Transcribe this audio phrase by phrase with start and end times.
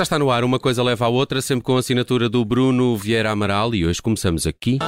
[0.00, 2.96] Já está no ar, uma coisa leva à outra, sempre com a assinatura do Bruno
[2.96, 4.78] Vieira Amaral e hoje começamos aqui.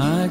[0.00, 0.28] I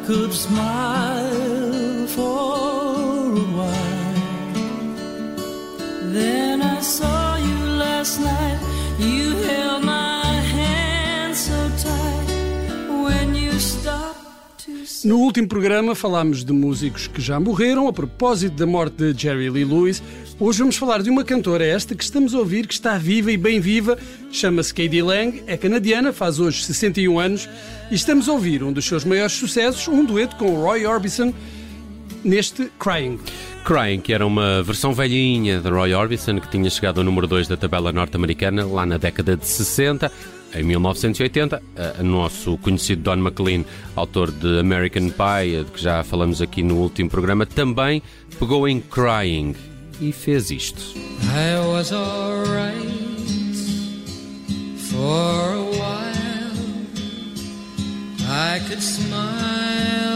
[15.08, 19.50] No último programa falámos de músicos que já morreram a propósito da morte de Jerry
[19.50, 20.04] Lee Lewis.
[20.38, 23.38] Hoje vamos falar de uma cantora esta que estamos a ouvir, que está viva e
[23.38, 23.98] bem viva.
[24.30, 27.48] Chama-se Katie Lang, é canadiana, faz hoje 61 anos
[27.90, 31.34] e estamos a ouvir um dos seus maiores sucessos, um dueto com Roy Orbison
[32.22, 33.18] neste Crying.
[33.68, 37.50] Crying, que era uma versão velhinha de Roy Orbison, que tinha chegado ao número 2
[37.50, 40.10] da tabela norte-americana lá na década de 60.
[40.56, 41.62] Em 1980,
[42.00, 46.76] o nosso conhecido Don McLean, autor de American Pie, de que já falamos aqui no
[46.78, 48.02] último programa, também
[48.40, 49.54] pegou em Crying
[50.00, 50.82] e fez isto.
[51.24, 52.88] I was alright
[54.78, 56.56] for a while.
[58.30, 60.07] I could smile.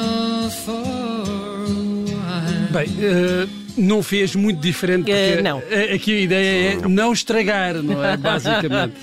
[2.71, 5.61] Bem, eh, não fez muito diferente porque Eh, não.
[5.93, 8.15] aqui a ideia é não estragar, não é?
[8.17, 8.93] Basicamente.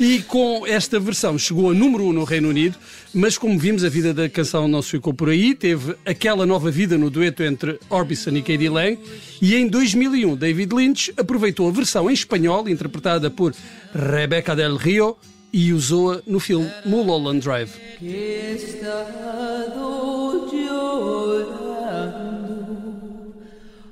[0.00, 2.76] E com esta versão chegou a número 1 um no Reino Unido,
[3.12, 5.54] mas como vimos, a vida da canção não se ficou por aí.
[5.54, 8.98] Teve aquela nova vida no dueto entre Orbison e Katie Lang.
[9.42, 13.52] E em 2001, David Lynch aproveitou a versão em espanhol, interpretada por
[13.94, 15.16] Rebecca Del Rio,
[15.52, 17.70] e usou-a no filme Mulholland Drive.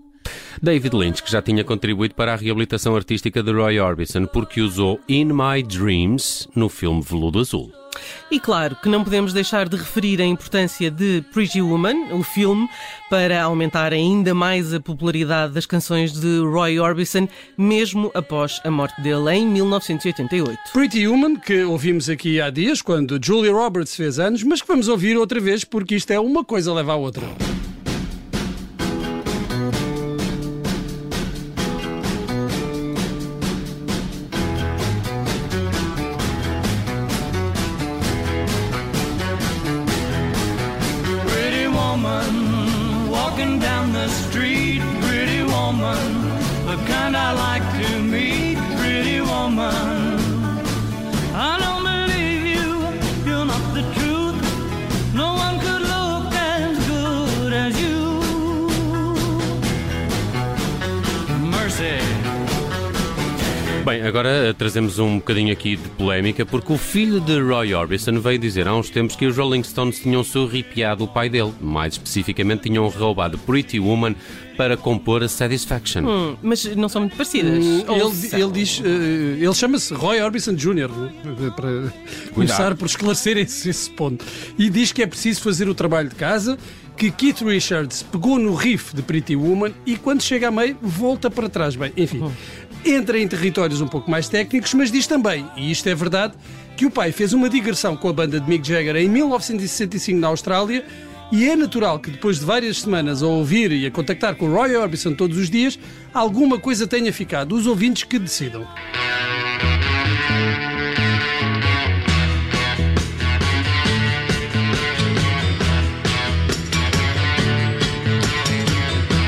[0.62, 5.00] David Lynch, que já tinha contribuído para a reabilitação artística de Roy Orbison, porque usou
[5.07, 7.72] In My Dreams no filme Veludo Azul.
[8.29, 12.68] E claro que não podemos deixar de referir a importância de Pretty Woman, o filme,
[13.09, 19.01] para aumentar ainda mais a popularidade das canções de Roy Orbison, mesmo após a morte
[19.01, 20.59] dele em 1988.
[20.74, 24.88] Pretty Woman, que ouvimos aqui há dias, quando Julia Roberts fez anos, mas que vamos
[24.88, 27.25] ouvir outra vez porque isto é uma coisa leva à outra.
[43.37, 44.81] Walking down the street.
[45.01, 46.31] Pretty woman,
[46.65, 48.57] the kind I like to meet.
[48.79, 49.73] Pretty woman,
[51.35, 53.29] I don't believe you.
[53.29, 54.39] You're not the truth.
[55.13, 57.97] No one could look as good as you.
[61.39, 62.36] Mercy.
[63.87, 68.19] Bem, agora eh, trazemos um bocadinho aqui de polémica, porque o filho de Roy Orbison
[68.19, 71.53] veio dizer há uns tempos que os Rolling Stones tinham surripiado o pai dele.
[71.61, 74.13] Mais especificamente, tinham roubado Pretty Woman
[74.57, 76.01] para compor a Satisfaction.
[76.01, 77.63] Hum, mas não são muito parecidas.
[77.87, 81.93] Ou Ele, ele diz, eh, ele chama-se Roy Orbison Jr., eh, para
[82.33, 84.25] começar por esclarecer esse, esse ponto.
[84.59, 86.57] E diz que é preciso fazer o trabalho de casa,
[86.97, 91.29] que Keith Richards pegou no riff de Pretty Woman e quando chega a meio volta
[91.29, 91.75] para trás.
[91.75, 92.23] Bem, enfim,
[92.91, 96.33] entra em territórios um pouco mais técnicos, mas diz também, e isto é verdade,
[96.75, 100.27] que o pai fez uma digressão com a banda de Mick Jagger em 1965 na
[100.27, 100.85] Austrália
[101.31, 104.53] e é natural que depois de várias semanas a ouvir e a contactar com o
[104.53, 105.77] Roy Orbison todos os dias,
[106.13, 107.55] alguma coisa tenha ficado.
[107.55, 108.65] Os ouvintes que decidam.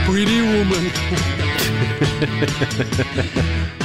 [0.05, 1.48] Pretty Woman.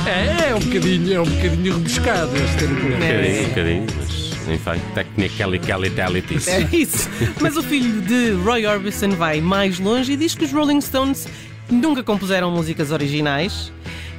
[0.07, 2.75] É, é um bocadinho, é um bocadinho rebuscado este termo.
[2.75, 6.49] Um bocadinho, um bocadinho, mas enfim, technicalities.
[6.49, 7.09] É isso.
[7.41, 11.27] Mas o filho de Roy Orbison vai mais longe e diz que os Rolling Stones
[11.71, 13.73] nunca compuseram músicas originais,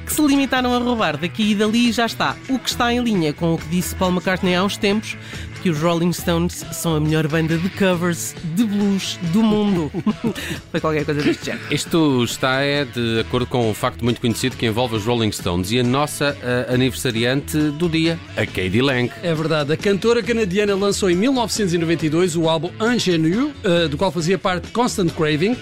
[0.04, 2.36] que se limitaram a roubar daqui e dali e já está.
[2.48, 5.16] O que está em linha com o que disse Paul McCartney há uns tempos,
[5.66, 9.90] que os Rolling Stones são a melhor banda de covers de blues do mundo.
[10.70, 11.64] Foi qualquer coisa deste género.
[11.72, 15.72] Isto está é, de acordo com um facto muito conhecido que envolve os Rolling Stones
[15.72, 19.10] e a nossa eh, aniversariante do dia, a Katie Lang.
[19.24, 24.38] É verdade, a cantora canadiana lançou em 1992 o álbum Ingénue, eh, do qual fazia
[24.38, 25.56] parte Constant Craving,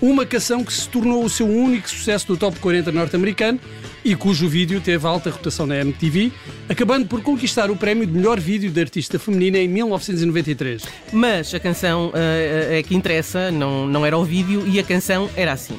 [0.00, 3.60] uma canção que se tornou o seu único sucesso do top 40 norte-americano,
[4.04, 6.32] e cujo vídeo teve alta rotação na MTV,
[6.68, 10.82] acabando por conquistar o prémio de melhor vídeo de artista feminina em 1993.
[11.12, 15.28] Mas a canção eh, é que interessa, não, não era o vídeo, e a canção
[15.36, 15.78] era assim.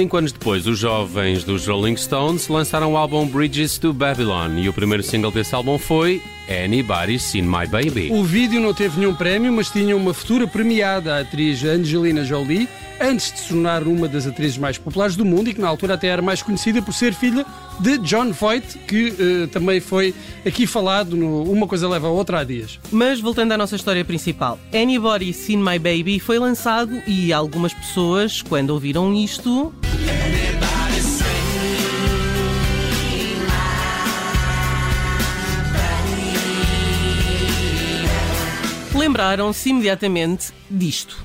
[0.00, 4.66] Cinco anos depois, os jovens dos Rolling Stones lançaram o álbum Bridges to Babylon e
[4.66, 8.08] o primeiro single desse álbum foi Anybody's Seen My Baby.
[8.10, 12.66] O vídeo não teve nenhum prémio, mas tinha uma futura premiada, a atriz Angelina Jolie,
[12.98, 15.92] antes de se tornar uma das atrizes mais populares do mundo e que na altura
[15.92, 17.44] até era mais conhecida por ser filha
[17.78, 20.14] de John Voight, que eh, também foi
[20.46, 22.80] aqui falado no Uma Coisa Leva a Outra há dias.
[22.90, 28.40] Mas voltando à nossa história principal, Anybody Seen My Baby foi lançado e algumas pessoas,
[28.40, 29.74] quando ouviram isto.
[39.10, 41.16] Lembraram-se imediatamente disto.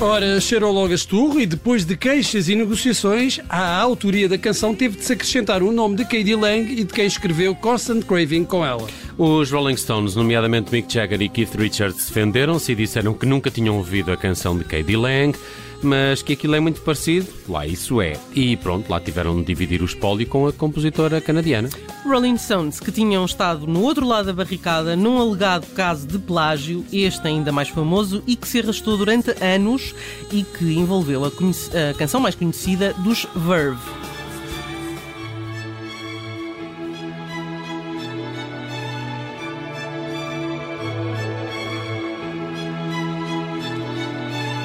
[0.00, 4.72] Ora, cheirou logo a esturro e depois de queixas e negociações, a autoria da canção
[4.72, 8.44] teve de se acrescentar o nome de Katie Lang e de quem escreveu Constant Craving
[8.44, 8.86] com ela.
[9.18, 13.76] Os Rolling Stones, nomeadamente Mick Jagger e Keith Richards, defenderam-se e disseram que nunca tinham
[13.76, 15.36] ouvido a canção de Katie Lang,
[15.82, 17.28] mas que aquilo é muito parecido.
[17.48, 18.14] Lá isso é.
[18.34, 21.68] E pronto, lá tiveram de dividir o espólio com a compositora canadiana.
[22.04, 26.84] Rolling Stones, que tinham estado no outro lado da barricada num alegado caso de plágio,
[26.92, 29.94] este ainda mais famoso e que se arrastou durante anos
[30.32, 33.97] e que envolveu a, a canção mais conhecida dos Verve.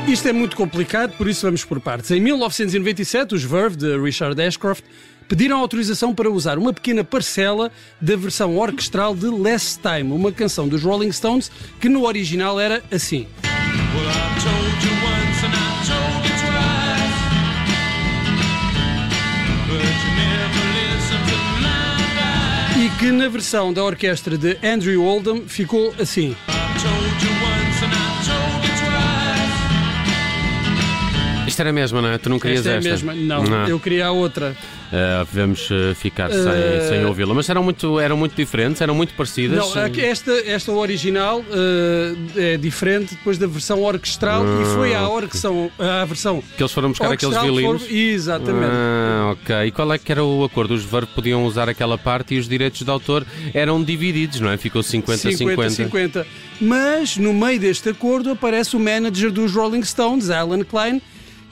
[0.07, 2.11] Isto é muito complicado, por isso vamos por partes.
[2.11, 4.83] Em 1997, os Verve, de Richard Ashcroft,
[5.27, 7.71] pediram autorização para usar uma pequena parcela
[8.01, 12.83] da versão orquestral de Less Time, uma canção dos Rolling Stones que no original era
[12.91, 13.27] assim.
[22.77, 26.35] E que na versão da orquestra de Andrew Oldham ficou assim.
[31.53, 32.17] Isto era a mesma, não é?
[32.17, 32.89] Tu não querias Esta é a esta?
[32.89, 33.13] mesma.
[33.13, 34.55] Não, eu queria a outra.
[34.91, 37.33] Ah, vamos ah, ficar sem, Eh, sem ouvi-la.
[37.33, 39.57] Mas eram muito, eram muito diferentes, eram muito parecidas.
[39.57, 45.71] Não, esta, esta original eh, é diferente depois da versão orquestral e foi à, orqueção,
[45.79, 47.81] à versão Que eles foram buscar aqueles orquestral violinos.
[47.83, 48.71] foram- Exatamente.
[48.71, 49.55] Ah, ok.
[49.67, 50.73] E qual é que era o acordo?
[50.73, 54.57] Os Verve podiam usar aquela parte e os direitos de autor eram divididos, não é?
[54.57, 55.89] Ficou 50-50.
[55.89, 56.25] 50-50.
[56.61, 61.01] Mas no meio deste acordo aparece o manager dos Rolling Stones, Alan Klein,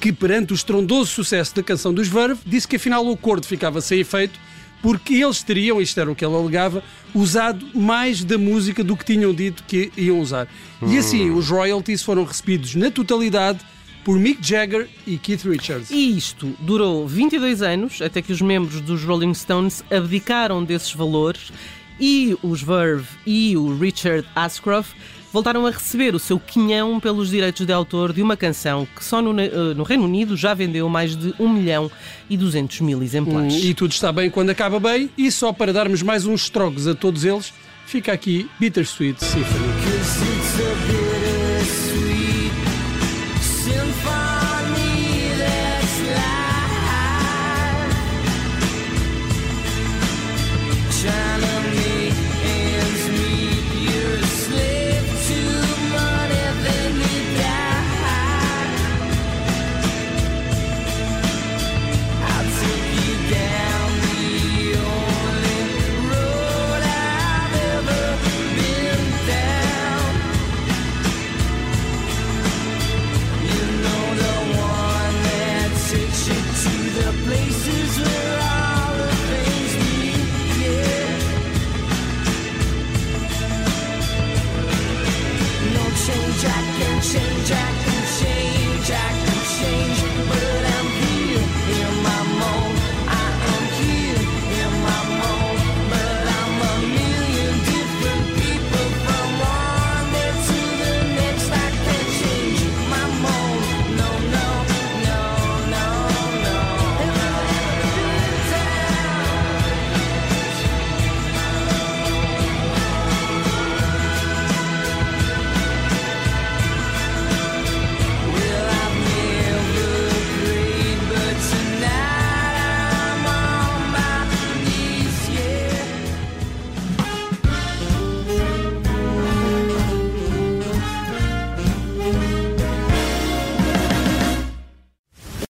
[0.01, 3.79] que perante o estrondoso sucesso da canção dos Verve, disse que afinal o acordo ficava
[3.79, 4.37] sem efeito
[4.81, 6.83] porque eles teriam, isto era o que ele alegava,
[7.13, 10.47] usado mais da música do que tinham dito que iam usar.
[10.81, 13.59] E assim, os royalties foram recebidos na totalidade
[14.03, 15.91] por Mick Jagger e Keith Richards.
[15.91, 21.51] E isto durou 22 anos, até que os membros dos Rolling Stones abdicaram desses valores
[21.99, 24.95] e os Verve e o Richard Ashcroft
[25.31, 29.21] voltaram a receber o seu quinhão pelos direitos de autor de uma canção que só
[29.21, 31.89] no, eh, no Reino Unido já vendeu mais de 1 milhão
[32.29, 33.63] e 200 mil exemplares.
[33.63, 36.95] E tudo está bem quando acaba bem, e só para darmos mais uns trogos a
[36.95, 37.53] todos eles,
[37.85, 40.30] fica aqui Bittersweet Symphony.